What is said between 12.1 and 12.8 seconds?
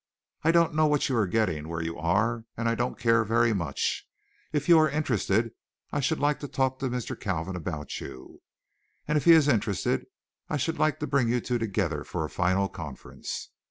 a final